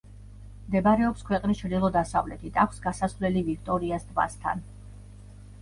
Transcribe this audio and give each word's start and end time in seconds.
მდებარეობს 0.67 1.25
ქვეყნის 1.27 1.59
ჩრდილო-დასავლეთით, 1.59 2.57
აქვს 2.63 2.81
გასასვლელი 2.89 3.47
ვიქტორიას 3.51 4.09
ტბასთან. 4.11 4.65